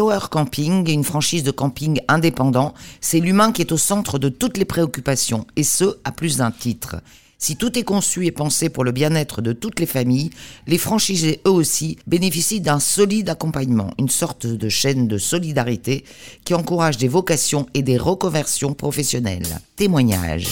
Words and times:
Flower 0.00 0.30
Camping, 0.30 0.88
une 0.88 1.04
franchise 1.04 1.42
de 1.42 1.50
camping 1.50 2.00
indépendant, 2.08 2.72
c'est 3.02 3.20
l'humain 3.20 3.52
qui 3.52 3.60
est 3.60 3.70
au 3.70 3.76
centre 3.76 4.18
de 4.18 4.30
toutes 4.30 4.56
les 4.56 4.64
préoccupations, 4.64 5.46
et 5.56 5.62
ce, 5.62 5.98
à 6.04 6.10
plus 6.10 6.38
d'un 6.38 6.50
titre. 6.50 6.96
Si 7.36 7.56
tout 7.56 7.78
est 7.78 7.82
conçu 7.82 8.24
et 8.24 8.30
pensé 8.30 8.70
pour 8.70 8.82
le 8.82 8.92
bien-être 8.92 9.42
de 9.42 9.52
toutes 9.52 9.78
les 9.78 9.84
familles, 9.84 10.30
les 10.66 10.78
franchisés 10.78 11.42
eux 11.46 11.50
aussi 11.50 11.98
bénéficient 12.06 12.62
d'un 12.62 12.80
solide 12.80 13.28
accompagnement, 13.28 13.92
une 13.98 14.08
sorte 14.08 14.46
de 14.46 14.68
chaîne 14.70 15.06
de 15.06 15.18
solidarité 15.18 16.06
qui 16.46 16.54
encourage 16.54 16.96
des 16.96 17.08
vocations 17.08 17.66
et 17.74 17.82
des 17.82 17.98
reconversions 17.98 18.72
professionnelles. 18.72 19.60
Témoignage. 19.76 20.46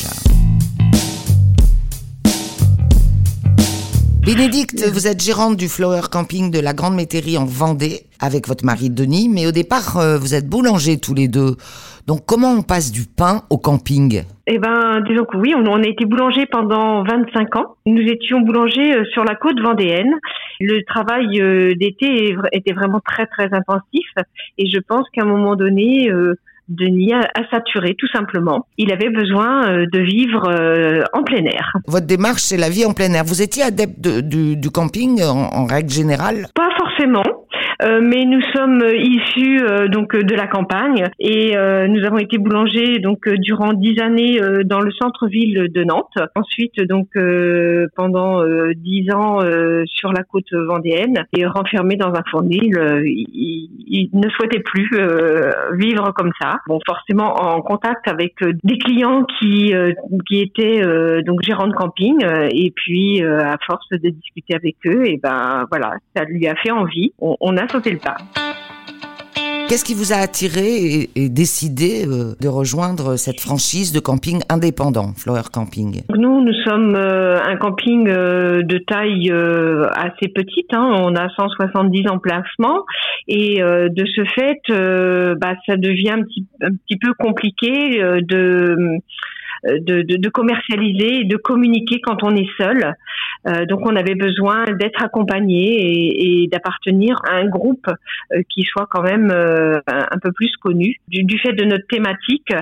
Bénédicte, 4.28 4.84
vous 4.92 5.06
êtes 5.06 5.24
gérante 5.24 5.56
du 5.56 5.68
Flower 5.68 6.02
Camping 6.12 6.50
de 6.50 6.60
la 6.60 6.74
Grande 6.74 6.94
Métairie 6.94 7.38
en 7.38 7.46
Vendée 7.46 8.00
avec 8.20 8.46
votre 8.46 8.62
mari 8.62 8.90
Denis, 8.90 9.26
mais 9.26 9.46
au 9.46 9.52
départ, 9.52 9.96
euh, 9.96 10.18
vous 10.18 10.34
êtes 10.34 10.46
boulanger 10.46 11.00
tous 11.00 11.14
les 11.14 11.28
deux. 11.28 11.56
Donc 12.06 12.26
comment 12.26 12.52
on 12.52 12.60
passe 12.60 12.92
du 12.92 13.06
pain 13.06 13.40
au 13.48 13.56
camping? 13.56 14.24
Eh 14.46 14.58
ben, 14.58 15.00
disons 15.08 15.24
que 15.24 15.38
oui, 15.38 15.54
on, 15.56 15.82
a 15.82 15.88
été 15.88 16.04
boulanger 16.04 16.44
pendant 16.44 17.04
25 17.04 17.56
ans. 17.56 17.76
Nous 17.86 18.02
étions 18.02 18.40
boulanger 18.40 18.98
euh, 18.98 19.04
sur 19.14 19.24
la 19.24 19.34
côte 19.34 19.58
vendéenne. 19.60 20.14
Le 20.60 20.82
travail 20.84 21.40
euh, 21.40 21.74
d'été 21.74 22.36
était 22.52 22.74
vraiment 22.74 23.00
très 23.00 23.24
très 23.24 23.48
intensif 23.54 24.08
et 24.58 24.68
je 24.68 24.78
pense 24.86 25.08
qu'à 25.14 25.22
un 25.22 25.26
moment 25.26 25.56
donné, 25.56 26.10
Denis 26.68 27.14
a, 27.14 27.22
saturé 27.50 27.94
tout 27.98 28.08
simplement. 28.08 28.66
Il 28.76 28.92
avait 28.92 29.10
besoin 29.10 29.70
euh, 29.70 29.86
de 29.92 30.00
vivre 30.00 30.48
euh, 30.48 31.02
en 31.12 31.22
plein 31.22 31.44
air. 31.44 31.72
Votre 31.86 32.06
démarche, 32.06 32.42
c'est 32.42 32.56
la 32.56 32.68
vie 32.68 32.84
en 32.84 32.92
plein 32.92 33.12
air. 33.14 33.24
Vous 33.24 33.42
étiez 33.42 33.62
adepte 33.62 34.00
du, 34.00 34.70
camping 34.70 35.22
en, 35.22 35.64
règle 35.64 35.90
générale? 35.90 36.46
Pas 36.54 36.68
forcément. 36.76 37.37
Euh, 37.82 38.00
mais 38.02 38.24
nous 38.24 38.40
sommes 38.54 38.82
issus 38.92 39.60
donc 39.88 40.16
de 40.16 40.34
la 40.34 40.46
campagne 40.46 41.04
et 41.18 41.54
nous 41.88 42.04
avons 42.04 42.18
été 42.18 42.38
boulangers 42.38 42.98
donc 42.98 43.28
durant 43.28 43.72
dix 43.72 44.00
années 44.00 44.40
dans 44.64 44.80
le 44.80 44.90
centre-ville 44.92 45.68
de 45.72 45.84
Nantes. 45.84 46.18
Ensuite 46.34 46.80
donc 46.82 47.08
pendant 47.94 48.42
dix 48.74 49.10
ans 49.12 49.40
sur 49.86 50.12
la 50.12 50.22
côte 50.24 50.52
vendéenne 50.52 51.24
et 51.36 51.46
renfermé 51.46 51.96
dans 51.96 52.12
un 52.14 52.22
fournil, 52.30 52.78
il, 53.04 53.68
il, 53.86 54.10
ne 54.12 54.28
souhaitait 54.30 54.60
plus 54.60 54.90
vivre 55.74 56.12
comme 56.12 56.32
ça. 56.40 56.58
Bon, 56.66 56.78
forcément 56.86 57.34
en 57.34 57.62
contact 57.62 58.08
avec 58.08 58.42
euh, 58.42 58.52
des 58.64 58.78
clients 58.78 59.24
qui 59.38 59.74
euh, 59.74 59.92
qui 60.26 60.40
étaient 60.40 60.82
euh, 60.82 61.22
donc 61.22 61.42
gérants 61.42 61.68
de 61.68 61.74
camping 61.74 62.24
et 62.50 62.72
puis 62.74 63.22
à 63.22 63.56
force 63.66 63.88
de 63.90 64.08
discuter 64.08 64.54
avec 64.54 64.76
eux, 64.86 65.06
et 65.06 65.18
ben 65.22 65.66
voilà, 65.70 65.94
ça 66.16 66.24
lui 66.24 66.46
a 66.46 66.54
fait 66.56 66.70
envie. 66.70 67.12
on 67.18 67.56
a 67.56 67.66
sauté 67.68 67.90
le 67.90 67.98
pas. 67.98 68.16
Qu'est-ce 69.68 69.84
qui 69.84 69.92
vous 69.92 70.14
a 70.14 70.16
attiré 70.16 71.10
et, 71.14 71.28
décidé 71.28 72.06
euh, 72.06 72.34
de 72.40 72.48
rejoindre 72.48 73.16
cette 73.16 73.38
franchise 73.38 73.92
de 73.92 74.00
camping 74.00 74.40
indépendant, 74.48 75.12
Flower 75.14 75.42
Camping? 75.52 76.04
Nous, 76.16 76.42
nous 76.42 76.54
sommes 76.64 76.94
euh, 76.96 77.38
un 77.42 77.56
camping 77.56 78.08
euh, 78.08 78.62
de 78.62 78.78
taille 78.78 79.30
assez 79.30 80.28
petite. 80.28 80.72
Hein. 80.72 80.90
on 81.02 81.14
a 81.14 81.28
170 81.28 82.08
emplacements 82.08 82.86
et 83.26 83.58
de 83.60 84.04
ce 84.06 84.24
fait, 84.24 84.62
bah, 85.38 85.54
ça 85.66 85.76
devient 85.76 86.12
un 86.12 86.22
petit, 86.22 86.46
un 86.62 86.70
petit 86.70 86.96
peu 86.96 87.12
compliqué 87.18 88.00
de 88.22 89.00
de, 89.64 90.02
de, 90.02 90.16
de, 90.16 90.28
commercialiser 90.28 91.20
et 91.20 91.24
de 91.24 91.36
communiquer 91.36 92.00
quand 92.00 92.22
on 92.22 92.34
est 92.36 92.48
seul. 92.56 92.94
Euh, 93.46 93.64
donc 93.66 93.80
on 93.86 93.94
avait 93.96 94.14
besoin 94.14 94.64
d'être 94.72 95.02
accompagné 95.02 95.62
et, 95.62 96.42
et 96.42 96.46
d'appartenir 96.48 97.16
à 97.28 97.36
un 97.36 97.46
groupe 97.46 97.86
euh, 98.32 98.42
qui 98.48 98.62
soit 98.62 98.86
quand 98.90 99.02
même 99.02 99.30
euh, 99.30 99.80
un, 99.86 100.18
peu 100.18 100.32
plus 100.32 100.54
connu. 100.56 100.96
Du, 101.08 101.24
du, 101.24 101.38
fait 101.38 101.52
de 101.52 101.64
notre 101.64 101.86
thématique, 101.86 102.52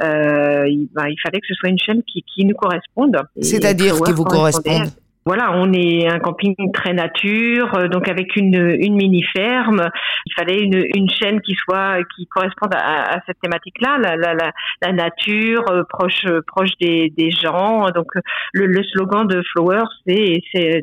il, 0.00 0.88
bah, 0.92 1.08
il, 1.08 1.16
fallait 1.22 1.40
que 1.40 1.46
ce 1.48 1.54
soit 1.54 1.68
une 1.68 1.78
chaîne 1.78 2.02
qui, 2.02 2.22
qui 2.22 2.44
nous 2.44 2.54
corresponde. 2.54 3.16
C'est-à-dire 3.40 3.94
qui 4.00 4.12
vous 4.12 4.24
corresponde 4.24 4.88
voilà, 5.26 5.52
on 5.54 5.72
est 5.72 6.06
un 6.06 6.18
camping 6.18 6.54
très 6.72 6.92
nature, 6.92 7.74
euh, 7.76 7.88
donc 7.88 8.08
avec 8.08 8.36
une, 8.36 8.76
une 8.78 8.94
mini 8.94 9.22
ferme. 9.34 9.88
Il 10.26 10.34
fallait 10.34 10.60
une, 10.60 11.08
chaîne 11.10 11.40
qui 11.40 11.54
soit 11.54 11.98
qui 12.14 12.26
corresponde 12.26 12.74
à, 12.74 13.20
cette 13.26 13.40
thématique-là, 13.40 13.98
la, 13.98 14.16
la, 14.16 14.34
la, 14.82 14.92
nature 14.92 15.64
euh, 15.70 15.82
proche 15.88 16.26
proche 16.46 16.70
des, 16.80 17.30
gens. 17.42 17.90
Donc 17.90 18.08
le, 18.52 18.66
le 18.66 18.82
slogan 18.82 19.26
de 19.26 19.42
Flowers, 19.52 19.88
c'est 20.06 20.42
c'est 20.52 20.82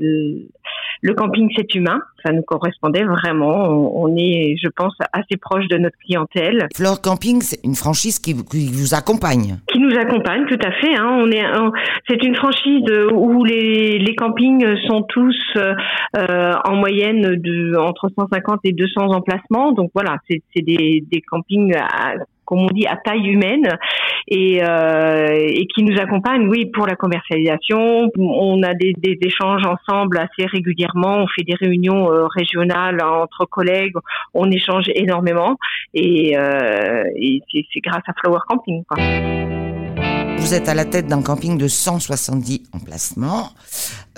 le 1.02 1.14
camping 1.14 1.50
c'est 1.56 1.74
humain. 1.76 2.02
Ça 2.24 2.32
nous 2.32 2.44
correspondait 2.44 3.04
vraiment. 3.04 3.68
On, 3.68 4.16
est, 4.16 4.56
je 4.62 4.70
pense, 4.70 4.94
assez 5.14 5.38
proche 5.40 5.68
de 5.68 5.78
notre 5.78 5.98
clientèle. 5.98 6.68
Flower 6.76 6.98
Camping, 7.04 7.42
c'est 7.42 7.60
une 7.64 7.76
franchise 7.76 8.20
qui, 8.20 8.36
qui, 8.46 8.72
vous 8.72 8.94
accompagne. 8.94 9.58
Qui 9.68 9.80
nous 9.80 9.96
accompagne, 9.98 10.46
tout 10.46 10.60
à 10.64 10.72
fait. 10.72 10.96
Hein. 10.98 11.20
On 11.22 11.32
est, 11.32 11.44
c'est 12.10 12.24
une 12.24 12.36
franchise 12.36 12.84
où 13.14 13.44
les, 13.44 14.00
les 14.00 14.16
campings 14.16 14.66
sont 14.88 15.04
tous 15.04 15.38
euh, 15.58 16.54
en 16.66 16.76
moyenne 16.76 17.36
de 17.36 17.78
entre 17.78 18.10
150 18.18 18.60
et 18.66 18.74
200 18.74 19.14
emplacements. 19.14 19.72
Donc 19.72 19.92
voilà, 19.94 20.18
c'est, 20.30 20.42
c'est 20.56 20.62
des, 20.62 21.04
des 21.12 21.22
campings 21.22 21.74
à, 21.76 22.16
comme 22.52 22.64
on 22.64 22.68
dit, 22.68 22.86
à 22.86 22.98
taille 22.98 23.30
humaine 23.30 23.78
et, 24.28 24.62
euh, 24.62 25.38
et 25.40 25.66
qui 25.68 25.84
nous 25.84 25.98
accompagne, 25.98 26.50
oui, 26.50 26.66
pour 26.66 26.86
la 26.86 26.98
commercialisation. 26.98 28.12
On 28.20 28.62
a 28.62 28.74
des, 28.74 28.94
échanges 29.22 29.64
ensemble 29.66 30.18
assez 30.18 30.46
régulièrement. 30.48 31.20
On 31.20 31.28
fait 31.28 31.44
des 31.44 31.56
réunions 31.56 32.12
euh, 32.12 32.28
régionales 32.28 33.02
entre 33.02 33.46
collègues. 33.46 33.94
On 34.34 34.52
échange 34.52 34.84
énormément 34.96 35.56
et, 35.94 36.38
euh, 36.38 37.04
c'est 37.74 37.80
grâce 37.80 38.04
à 38.06 38.14
Flower 38.20 38.40
Camping. 38.50 38.84
Vous 40.38 40.54
êtes 40.54 40.68
à 40.68 40.74
la 40.74 40.84
tête 40.84 41.08
d'un 41.08 41.22
camping 41.22 41.58
de 41.58 41.70
170 41.70 42.64
emplacements, 42.74 43.52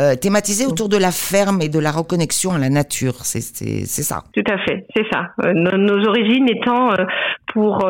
euh, 0.01 0.15
thématisé 0.15 0.65
autour 0.65 0.89
de 0.89 0.97
la 0.97 1.11
ferme 1.11 1.61
et 1.61 1.69
de 1.69 1.77
la 1.77 1.91
reconnexion 1.91 2.51
à 2.51 2.57
la 2.57 2.69
nature. 2.69 3.13
C'est 3.25 3.41
ça. 3.41 4.23
Tout 4.33 4.51
à 4.51 4.57
fait, 4.57 4.87
c'est 4.95 5.05
ça. 5.11 5.29
Euh, 5.45 5.53
nos, 5.53 6.03
origines 6.07 6.49
étant 6.49 6.91
euh, 6.93 7.05
pour 7.53 7.85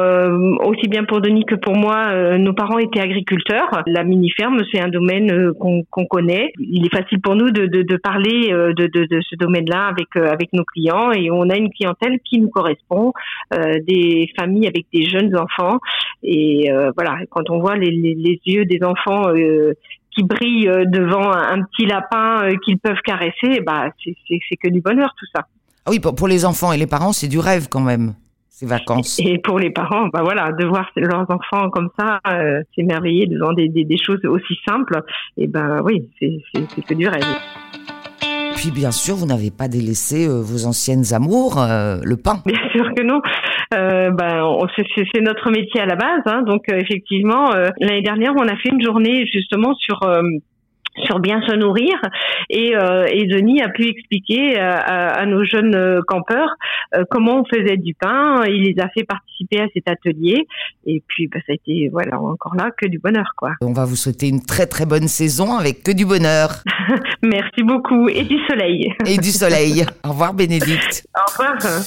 aussi 0.66 0.90
bien 0.90 1.06
pour 1.06 1.22
Denis 1.22 1.46
que 1.46 1.56
pour 1.56 1.78
moi, 1.78 2.38
nos 2.38 2.52
parents 2.52 2.78
étaient 2.78 3.00
agriculteurs. 3.00 3.70
La 3.88 4.04
mini 4.04 4.30
ferme, 4.32 4.62
c'est 4.70 4.82
un 4.82 4.90
domaine 4.90 5.54
qu'on 5.54 6.06
connaît. 6.10 6.52
Il 6.60 6.86
est 6.86 6.94
facile 6.94 7.22
pour 7.22 7.36
nous 7.36 7.52
de, 7.52 7.68
de, 7.68 7.98
parler 7.98 8.50
de, 8.50 8.88
de, 8.88 9.22
ce 9.22 9.38
domaine-là 9.38 9.88
avec 9.88 10.14
avec 10.18 10.52
nos 10.52 10.66
clients 10.66 11.14
et 11.14 11.32
on 11.32 11.50
a 11.50 11.56
une 11.56 11.72
clientèle 11.72 12.20
qui 12.26 12.42
nous 12.42 12.50
correspond, 12.50 13.14
des 13.88 14.30
familles 14.38 14.68
avec 14.68 14.88
des 14.94 15.04
jeunes 15.04 15.34
enfants 15.38 15.80
et 16.24 16.70
voilà. 16.98 17.20
Quand 17.30 17.50
on 17.50 17.60
voit 17.60 17.78
les, 17.78 17.92
les 17.92 18.42
yeux 18.46 18.66
des 18.66 18.84
enfants 18.84 19.32
qui 20.16 20.24
brillent 20.24 20.70
euh, 20.70 20.86
devant 20.86 21.32
un, 21.32 21.62
petit 21.64 21.86
lapin 21.86 22.44
euh, 22.44 22.56
qu'ils 22.64 22.78
peuvent 22.78 23.02
caresser, 23.04 23.62
bah 23.66 23.90
c'est 24.04 24.58
que 24.62 24.70
du 24.70 24.82
bonheur 24.82 25.14
tout 25.18 25.26
ça. 25.36 25.46
Ah 25.86 25.92
oui, 25.92 26.00
pour, 26.00 26.28
les 26.28 26.46
enfants 26.46 26.72
et 26.72 26.78
les 26.78 26.88
parents, 26.88 27.12
c'est 27.12 27.28
du 27.28 27.40
rêve 27.40 27.68
quand 27.70 27.82
même 27.82 28.14
ces 28.50 28.66
vacances. 28.66 29.20
Et 29.20 29.38
pour 29.40 29.60
les 29.60 29.72
parents, 29.72 30.08
bah 30.08 30.22
voilà, 30.24 30.52
de 30.54 30.66
voir 30.66 30.90
leurs 30.96 31.30
enfants 31.30 31.70
comme 31.70 31.90
ça, 32.00 32.20
s'émerveiller 32.74 33.28
devant 33.28 33.52
des, 33.52 33.68
des, 33.68 33.98
choses 33.98 34.24
aussi 34.24 34.58
simples, 34.66 35.02
et 35.36 35.48
ben 35.48 35.82
oui, 35.84 36.10
c'est 36.20 36.84
que 36.88 36.94
du 36.94 37.08
rêve. 37.10 37.26
Puis 38.64 38.72
bien 38.72 38.92
sûr, 38.92 39.16
vous 39.16 39.26
n'avez 39.26 39.52
pas 39.52 39.68
délaissé 39.68 40.26
vos 40.26 40.66
anciennes 40.66 41.14
amours, 41.14 41.60
le 41.60 42.16
pain. 42.16 42.40
Bien 42.46 42.62
sûr 42.72 42.94
que 42.96 43.04
non. 43.04 43.20
Euh, 43.74 44.12
ben, 44.12 44.58
c'est 44.78 45.22
notre 45.22 45.50
métier 45.52 45.82
à 45.82 45.86
la 45.86 45.96
base. 45.96 46.22
Hein, 46.26 46.44
donc 46.44 46.70
euh, 46.70 46.78
effectivement, 46.78 47.54
euh, 47.54 47.68
l'année 47.80 48.02
dernière, 48.02 48.34
on 48.38 48.48
a 48.48 48.56
fait 48.58 48.70
une 48.70 48.82
journée 48.82 49.26
justement 49.26 49.74
sur 49.76 50.00
sur 51.06 51.20
bien 51.20 51.42
se 51.48 51.56
nourrir 51.56 51.94
et, 52.50 52.74
et 53.12 53.26
Denis 53.28 53.62
a 53.62 53.70
pu 53.70 53.88
expliquer 53.88 54.60
à, 54.60 55.26
nos 55.26 55.44
jeunes 55.44 56.02
campeurs 56.08 56.50
comment 57.10 57.42
on 57.42 57.46
faisait 57.46 57.78
du 57.78 57.94
pain. 57.94 58.44
Il 58.48 58.64
les 58.64 58.82
a 58.82 58.90
fait 58.90 59.04
participer 59.04 59.62
à 59.62 59.68
cet 59.74 59.90
atelier 59.90 60.48
et 60.86 61.02
puis 61.08 61.28
bah, 61.28 61.40
ça 61.46 61.54
a 61.54 61.56
été 61.56 61.90
voilà 61.92 62.20
encore 62.20 62.56
là 62.56 62.70
que 62.78 62.88
du 62.88 63.00
bonheur 63.00 63.34
quoi. 63.38 63.52
On 63.62 63.74
va 63.74 63.86
vous 63.86 63.96
souhaiter 63.96 64.28
une 64.28 64.42
très 64.42 64.66
très 64.66 64.86
bonne 64.86 65.08
saison 65.08 65.58
avec 65.58 65.84
que 65.84 65.92
du 65.92 66.06
bonheur. 66.06 66.50
Merci 67.24 67.64
beaucoup 67.64 68.10
et 68.10 68.24
du 68.24 68.38
soleil. 68.48 68.94
Et 69.06 69.18
du 69.18 69.32
soleil. 69.32 69.86
Au 70.04 70.10
revoir 70.10 70.34
Bénédicte. 70.34 71.08
Au 71.18 71.32
revoir. 71.32 71.84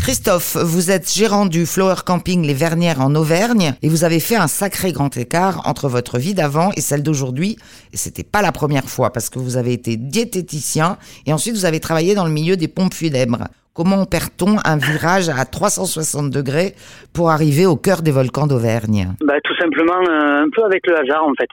Christophe, 0.00 0.56
vous 0.56 0.90
êtes 0.90 1.12
gérant 1.12 1.46
du 1.46 1.66
Flower 1.66 1.96
Camping 2.04 2.44
Les 2.44 2.54
Vernières 2.54 3.00
en 3.00 3.14
Auvergne 3.14 3.74
et 3.82 3.88
vous 3.88 4.04
avez 4.04 4.18
fait 4.18 4.34
un 4.34 4.48
sacré 4.48 4.92
grand 4.92 5.14
écart 5.16 5.68
entre 5.68 5.88
votre 5.88 6.18
vie 6.18 6.34
d'avant 6.34 6.70
et 6.76 6.80
celle 6.80 7.02
d'aujourd'hui. 7.02 7.56
Et 7.92 7.96
c'était 7.96 8.24
pas 8.24 8.42
la 8.42 8.50
première 8.50 8.88
fois 8.88 9.12
parce 9.12 9.28
que 9.30 9.38
vous 9.38 9.56
avez 9.56 9.72
été 9.72 9.96
diététicien 9.96 10.96
et 11.26 11.32
ensuite 11.32 11.54
vous 11.54 11.66
avez 11.66 11.80
travaillé 11.80 12.14
dans 12.14 12.24
le 12.24 12.32
milieu 12.32 12.56
des 12.56 12.66
pompes 12.66 12.94
funèbres. 12.94 13.44
Comment 13.74 14.04
perd-on 14.04 14.56
un 14.64 14.76
virage 14.78 15.28
à 15.28 15.44
360 15.44 16.30
degrés 16.30 16.74
pour 17.12 17.30
arriver 17.30 17.66
au 17.66 17.76
cœur 17.76 18.02
des 18.02 18.10
volcans 18.10 18.46
d'Auvergne? 18.46 19.14
Bah, 19.24 19.34
Tout 19.44 19.56
simplement 19.56 20.00
euh, 20.08 20.42
un 20.44 20.48
peu 20.54 20.64
avec 20.64 20.86
le 20.86 20.98
hasard 20.98 21.24
en 21.24 21.34
fait. 21.34 21.48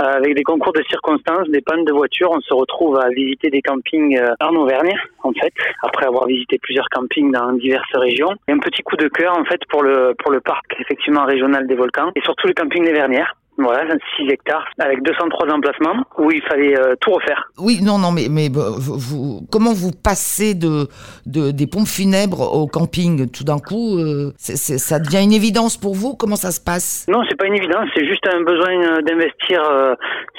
Avec 0.00 0.34
des 0.34 0.42
concours 0.42 0.72
de 0.72 0.82
circonstances, 0.88 1.48
des 1.48 1.60
pannes 1.60 1.84
de 1.84 1.92
voitures, 1.92 2.30
on 2.32 2.40
se 2.40 2.54
retrouve 2.54 2.98
à 2.98 3.08
visiter 3.10 3.50
des 3.50 3.62
campings 3.62 4.20
en 4.40 4.54
Auvergne, 4.56 4.94
en 5.22 5.32
fait, 5.32 5.52
après 5.82 6.06
avoir 6.06 6.26
visité 6.26 6.58
plusieurs 6.58 6.88
campings 6.90 7.30
dans 7.30 7.52
diverses 7.52 7.94
régions. 7.94 8.30
Et 8.48 8.52
un 8.52 8.58
petit 8.58 8.82
coup 8.82 8.96
de 8.96 9.08
cœur, 9.08 9.36
en 9.36 9.44
fait, 9.44 9.60
pour 9.68 9.82
le 9.82 10.14
pour 10.18 10.32
le 10.32 10.40
parc 10.40 10.64
effectivement 10.80 11.24
régional 11.24 11.66
des 11.66 11.74
volcans 11.74 12.10
et 12.16 12.20
surtout 12.22 12.46
le 12.46 12.54
camping 12.54 12.84
des 12.84 12.92
Vernières. 12.92 13.36
Voilà, 13.62 13.94
6 14.16 14.28
hectares 14.30 14.64
avec 14.78 15.02
203 15.02 15.52
emplacements 15.52 16.04
où 16.18 16.30
il 16.30 16.42
fallait 16.42 16.78
euh, 16.78 16.94
tout 17.00 17.10
refaire. 17.10 17.50
Oui, 17.58 17.80
non, 17.82 17.98
non, 17.98 18.10
mais, 18.10 18.28
mais 18.30 18.46
euh, 18.46 18.72
vous, 18.78 19.40
comment 19.50 19.72
vous 19.72 19.90
passez 19.92 20.54
de, 20.54 20.88
de, 21.26 21.50
des 21.50 21.66
pompes 21.66 21.86
funèbres 21.86 22.40
au 22.54 22.66
camping 22.66 23.30
tout 23.30 23.44
d'un 23.44 23.58
coup 23.58 23.98
euh, 23.98 24.32
Ça 24.36 24.98
devient 24.98 25.22
une 25.22 25.32
évidence 25.32 25.76
pour 25.76 25.94
vous? 25.94 26.14
Comment 26.14 26.36
ça 26.36 26.50
se 26.50 26.60
passe? 26.60 27.06
Non, 27.08 27.22
c'est 27.28 27.36
pas 27.36 27.46
une 27.46 27.56
évidence, 27.56 27.88
c'est 27.94 28.06
juste 28.06 28.26
un 28.26 28.42
besoin 28.42 29.02
d'investir 29.02 29.60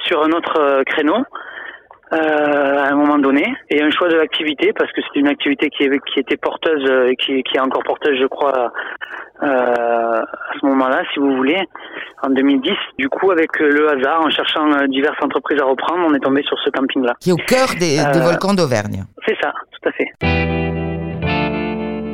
sur 0.06 0.24
un 0.24 0.32
autre 0.32 0.84
créneau. 0.86 1.18
Euh, 2.14 2.18
à 2.18 2.92
un 2.92 2.96
moment 2.96 3.18
donné. 3.20 3.56
Et 3.70 3.82
un 3.82 3.90
choix 3.90 4.10
de 4.10 4.16
l'activité 4.16 4.74
parce 4.78 4.92
que 4.92 5.00
c'est 5.02 5.18
une 5.18 5.30
activité 5.30 5.70
qui, 5.70 5.88
qui 6.12 6.20
était 6.20 6.36
porteuse 6.36 6.84
et 7.10 7.16
qui, 7.16 7.42
qui 7.44 7.56
est 7.56 7.60
encore 7.62 7.84
porteuse 7.84 8.18
je 8.20 8.28
crois 8.28 8.74
euh, 9.44 9.46
à 9.46 10.54
ce 10.60 10.66
moment-là 10.66 11.04
si 11.14 11.20
vous 11.20 11.38
voulez 11.38 11.58
en 12.22 12.30
2010 12.30 12.72
du 13.00 13.08
coup 13.08 13.32
avec 13.32 13.58
le 13.60 13.90
hasard 13.90 14.26
en 14.26 14.30
cherchant 14.30 14.74
euh, 14.74 14.88
diverses 14.88 15.24
entreprises 15.24 15.62
à 15.62 15.66
reprendre 15.66 16.06
on 16.06 16.14
est 16.14 16.20
tombé 16.20 16.44
sur 16.44 16.60
ce 16.60 16.70
camping 16.72 17.02
là 17.06 17.14
qui 17.22 17.30
est 17.30 17.34
au 17.34 17.38
cœur 17.38 17.68
des, 17.80 18.04
des 18.12 18.20
volcans 18.20 18.54
d'Auvergne. 18.54 19.06
c'est 19.26 19.38
ça 19.42 19.54
tout 19.72 19.88
à 19.88 19.92
fait. 19.94 20.12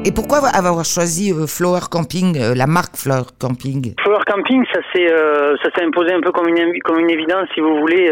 Et 0.05 0.11
pourquoi 0.13 0.37
avoir 0.55 0.85
choisi 0.85 1.33
Flower 1.47 1.89
Camping, 1.91 2.37
la 2.55 2.65
marque 2.67 2.95
Flower 2.95 3.27
Camping? 3.41 3.93
Flower 4.01 4.23
Camping, 4.25 4.63
ça 4.71 4.79
s'est 4.93 5.09
ça 5.09 5.69
s'est 5.75 5.83
imposé 5.83 6.13
un 6.13 6.21
peu 6.21 6.31
comme 6.31 6.47
une 6.47 6.79
comme 6.83 6.99
une 6.99 7.09
évidence, 7.09 7.49
si 7.53 7.59
vous 7.59 7.75
voulez 7.77 8.09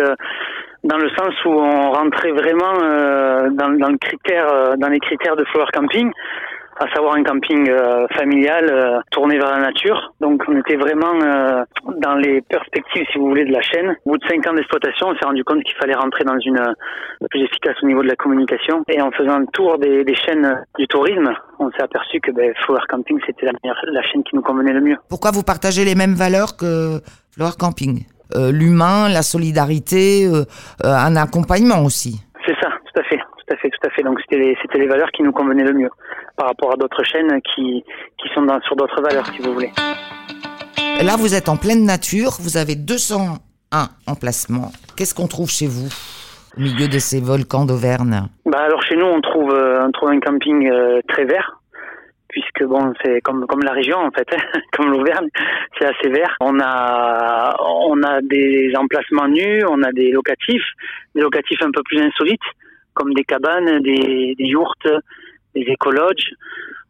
dans 0.85 0.97
le 0.97 1.09
sens 1.09 1.33
où 1.45 1.49
on 1.49 1.91
rentrait 1.91 2.31
vraiment 2.31 2.73
euh, 2.81 3.49
dans, 3.49 3.71
dans, 3.71 3.89
le 3.89 3.97
critère, 3.97 4.47
euh, 4.53 4.75
dans 4.77 4.87
les 4.87 4.99
critères 4.99 5.35
de 5.35 5.43
Flower 5.45 5.65
Camping, 5.73 6.11
à 6.77 6.93
savoir 6.93 7.15
un 7.15 7.23
camping 7.23 7.69
euh, 7.69 8.05
familial 8.15 8.69
euh, 8.69 8.99
tourné 9.09 9.37
vers 9.37 9.49
la 9.49 9.59
nature. 9.59 10.13
Donc 10.19 10.43
on 10.47 10.59
était 10.59 10.75
vraiment 10.75 11.13
dans 12.01 12.15
les 12.15 12.41
perspectives, 12.41 13.05
si 13.11 13.17
vous 13.17 13.29
voulez, 13.29 13.45
de 13.45 13.51
la 13.51 13.61
chaîne. 13.61 13.95
Au 14.05 14.11
bout 14.11 14.17
de 14.17 14.27
cinq 14.27 14.45
ans 14.45 14.53
d'exploitation, 14.53 15.07
on 15.07 15.15
s'est 15.15 15.25
rendu 15.25 15.43
compte 15.43 15.63
qu'il 15.63 15.75
fallait 15.77 15.95
rentrer 15.95 16.23
dans 16.23 16.37
une 16.37 16.61
plus 17.29 17.43
efficace 17.43 17.77
au 17.81 17.87
niveau 17.87 18.03
de 18.03 18.07
la 18.07 18.15
communication. 18.15 18.83
Et 18.89 19.01
en 19.01 19.09
faisant 19.11 19.39
le 19.39 19.47
tour 19.53 19.79
des, 19.79 20.03
des 20.03 20.15
chaînes 20.15 20.63
du 20.77 20.85
tourisme, 20.87 21.33
on 21.59 21.71
s'est 21.71 21.81
aperçu 21.81 22.19
que 22.19 22.31
ben, 22.31 22.53
Flower 22.65 22.81
Camping, 22.89 23.19
c'était 23.25 23.47
la, 23.47 23.53
la 23.63 24.01
chaîne 24.03 24.23
qui 24.23 24.35
nous 24.35 24.43
convenait 24.43 24.73
le 24.73 24.81
mieux. 24.81 24.97
Pourquoi 25.09 25.31
vous 25.31 25.43
partagez 25.43 25.85
les 25.85 25.95
mêmes 25.95 26.13
valeurs 26.13 26.57
que 26.57 26.99
Flower 27.31 27.53
Camping? 27.57 28.05
Euh, 28.35 28.51
l'humain, 28.51 29.09
la 29.09 29.21
solidarité, 29.21 30.25
euh, 30.25 30.45
euh, 30.83 30.93
un 30.93 31.15
accompagnement 31.15 31.83
aussi. 31.83 32.21
C'est 32.45 32.55
ça, 32.61 32.69
tout 32.69 32.99
à 32.99 33.03
fait, 33.03 33.17
tout 33.17 33.53
à 33.53 33.57
fait, 33.57 33.69
tout 33.69 33.87
à 33.87 33.89
fait. 33.91 34.03
Donc 34.03 34.19
c'était 34.21 34.41
les, 34.41 34.57
c'était 34.61 34.79
les 34.79 34.87
valeurs 34.87 35.11
qui 35.11 35.23
nous 35.23 35.31
convenaient 35.31 35.63
le 35.63 35.73
mieux 35.73 35.89
par 36.37 36.47
rapport 36.47 36.73
à 36.73 36.75
d'autres 36.75 37.03
chaînes 37.03 37.39
qui, 37.53 37.83
qui 38.17 38.29
sont 38.33 38.41
dans, 38.41 38.59
sur 38.61 38.75
d'autres 38.75 39.01
valeurs, 39.01 39.25
si 39.27 39.41
vous 39.41 39.53
voulez. 39.53 39.71
Là, 41.01 41.15
vous 41.17 41.35
êtes 41.35 41.49
en 41.49 41.57
pleine 41.57 41.85
nature, 41.85 42.31
vous 42.39 42.57
avez 42.57 42.75
201 42.75 43.37
emplacements. 44.07 44.71
Qu'est-ce 44.97 45.13
qu'on 45.13 45.27
trouve 45.27 45.49
chez 45.49 45.67
vous 45.67 45.89
au 46.57 46.61
milieu 46.61 46.87
de 46.87 46.99
ces 46.99 47.19
volcans 47.19 47.65
d'Auvergne? 47.65 48.23
Bah 48.45 48.59
alors 48.65 48.81
chez 48.83 48.95
nous, 48.95 49.05
on 49.05 49.21
trouve, 49.21 49.53
on 49.53 49.91
trouve 49.91 50.09
un 50.09 50.19
camping 50.19 50.71
très 51.07 51.25
vert, 51.25 51.59
puisque 52.35 52.65
bon, 52.65 52.93
c'est 53.01 53.21
comme 53.21 53.45
comme 53.47 53.63
la 53.63 53.71
région 53.71 53.97
en 53.97 54.11
fait, 54.11 54.27
comme 54.73 54.91
l'Auvergne, 54.91 55.29
c'est 55.79 55.85
assez 55.85 56.09
vert. 56.09 56.35
On 56.41 56.59
a 56.59 57.55
on 57.61 58.03
a 58.03 58.21
des 58.21 58.73
emplacements 58.77 59.29
nus, 59.29 59.63
on 59.69 59.81
a 59.83 59.91
des 59.93 60.11
locatifs, 60.11 60.67
des 61.15 61.21
locatifs 61.21 61.61
un 61.61 61.71
peu 61.71 61.81
plus 61.83 62.01
insolites, 62.01 62.49
comme 62.93 63.13
des 63.13 63.23
cabanes, 63.23 63.79
des, 63.79 64.35
des 64.37 64.45
yourtes, 64.45 64.89
des 65.55 65.61
écologes. 65.61 66.29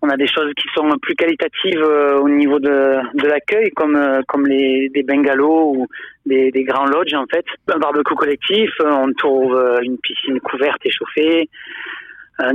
On 0.02 0.10
a 0.10 0.18
des 0.18 0.28
choses 0.28 0.52
qui 0.58 0.68
sont 0.76 0.90
plus 1.02 1.16
qualitatives 1.16 1.82
euh, 1.82 2.20
au 2.20 2.30
niveau 2.30 2.60
de, 2.60 2.98
de 3.14 3.28
l'accueil, 3.28 3.70
comme 3.72 3.96
euh, 3.96 4.22
comme 4.28 4.48
les 4.48 4.90
des 4.90 5.04
bungalows 5.04 5.76
ou 5.76 5.88
des, 6.26 6.50
des 6.50 6.64
grands 6.64 6.88
lodges 6.88 7.14
en 7.14 7.26
fait. 7.32 7.46
Un 7.68 7.78
barbecue 7.78 8.16
collectif, 8.16 8.72
on 8.84 9.14
trouve 9.14 9.56
euh, 9.56 9.78
une 9.84 10.00
piscine 10.00 10.40
couverte 10.40 10.84
et 10.86 10.92
chauffée 10.92 11.50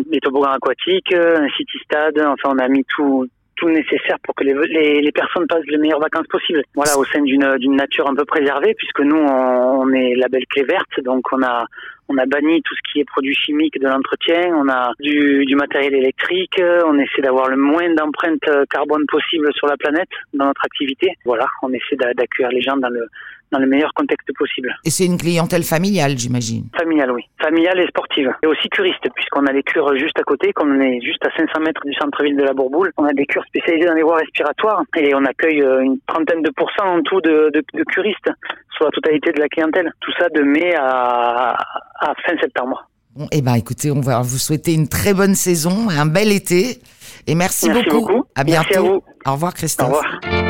des 0.06 0.20
toboggans 0.20 0.52
aquatiques, 0.52 1.12
un 1.14 1.48
city 1.56 1.78
stade. 1.84 2.18
Enfin, 2.18 2.54
on 2.54 2.58
a 2.58 2.68
mis 2.68 2.84
tout 2.84 3.26
tout 3.60 3.68
nécessaire 3.68 4.16
pour 4.24 4.34
que 4.34 4.42
les, 4.42 4.54
les, 4.68 5.02
les, 5.02 5.12
personnes 5.12 5.46
passent 5.46 5.66
les 5.66 5.76
meilleures 5.76 6.00
vacances 6.00 6.26
possibles. 6.28 6.62
Voilà, 6.74 6.96
au 6.96 7.04
sein 7.04 7.20
d'une 7.20 7.58
d'une 7.58 7.76
nature 7.76 8.08
un 8.08 8.14
peu 8.14 8.24
préservée, 8.24 8.74
puisque 8.74 9.00
nous 9.00 9.18
on, 9.18 9.82
on 9.82 9.92
est 9.92 10.14
label 10.14 10.46
clé 10.46 10.64
verte, 10.64 11.00
donc 11.04 11.30
on 11.32 11.42
a 11.42 11.66
on 12.08 12.16
a 12.18 12.26
banni 12.26 12.60
tout 12.62 12.74
ce 12.74 12.80
qui 12.90 13.00
est 13.00 13.04
produits 13.04 13.34
chimiques 13.34 13.78
de 13.78 13.86
l'entretien, 13.86 14.50
on 14.56 14.68
a 14.68 14.92
du, 14.98 15.44
du 15.44 15.54
matériel 15.54 15.94
électrique, 15.94 16.60
on 16.84 16.98
essaie 16.98 17.22
d'avoir 17.22 17.48
le 17.48 17.56
moins 17.56 17.88
d'empreinte 17.94 18.42
carbone 18.68 19.04
possible 19.06 19.48
sur 19.54 19.68
la 19.68 19.76
planète 19.76 20.08
dans 20.34 20.46
notre 20.46 20.64
activité. 20.64 21.12
Voilà, 21.24 21.46
on 21.62 21.72
essaie 21.72 21.96
d'accueillir 21.96 22.50
les 22.50 22.62
gens 22.62 22.76
dans 22.76 22.88
le 22.88 23.06
dans 23.52 23.58
le 23.58 23.66
meilleur 23.66 23.92
contexte 23.94 24.28
possible. 24.36 24.74
Et 24.84 24.90
c'est 24.90 25.06
une 25.06 25.18
clientèle 25.18 25.62
familiale, 25.62 26.16
j'imagine 26.18 26.68
Familiale, 26.76 27.12
oui. 27.12 27.22
Familiale 27.40 27.80
et 27.80 27.86
sportive. 27.88 28.30
Et 28.42 28.46
aussi 28.46 28.68
curiste, 28.68 29.06
puisqu'on 29.14 29.46
a 29.46 29.52
des 29.52 29.62
cures 29.62 29.96
juste 29.96 30.18
à 30.18 30.22
côté, 30.22 30.52
comme 30.52 30.76
on 30.76 30.80
est 30.80 31.00
juste 31.00 31.24
à 31.26 31.30
500 31.36 31.60
mètres 31.60 31.82
du 31.84 31.92
centre-ville 31.94 32.36
de 32.36 32.44
la 32.44 32.52
Bourboule. 32.52 32.92
On 32.96 33.04
a 33.04 33.12
des 33.12 33.26
cures 33.26 33.44
spécialisées 33.46 33.86
dans 33.86 33.94
les 33.94 34.02
voies 34.02 34.16
respiratoires 34.16 34.82
et 34.96 35.14
on 35.14 35.24
accueille 35.24 35.62
euh, 35.62 35.80
une 35.80 35.98
trentaine 36.06 36.42
de 36.42 36.50
pourcents 36.56 36.98
en 36.98 37.02
tout 37.02 37.20
de, 37.20 37.50
de, 37.52 37.62
de 37.74 37.84
curistes 37.84 38.30
sur 38.76 38.84
la 38.84 38.90
totalité 38.90 39.32
de 39.32 39.40
la 39.40 39.48
clientèle. 39.48 39.90
Tout 40.00 40.12
ça 40.18 40.28
de 40.28 40.42
mai 40.42 40.74
à, 40.76 41.56
à 42.00 42.14
fin 42.24 42.36
septembre. 42.40 42.88
Bon, 43.16 43.26
eh 43.32 43.42
ben, 43.42 43.54
écoutez, 43.54 43.90
on 43.90 44.00
va 44.00 44.20
vous 44.20 44.38
souhaiter 44.38 44.72
une 44.72 44.88
très 44.88 45.14
bonne 45.14 45.34
saison, 45.34 45.88
un 45.90 46.06
bel 46.06 46.30
été. 46.30 46.78
Et 47.26 47.34
merci, 47.34 47.68
merci 47.68 47.90
beaucoup. 47.90 48.24
À 48.36 48.44
bientôt. 48.44 48.68
Merci 48.68 48.78
à 48.78 48.80
vous. 48.82 49.02
Au 49.26 49.32
revoir, 49.32 49.54
Christophe. 49.54 49.90
Au 49.90 49.96
revoir. 49.96 50.49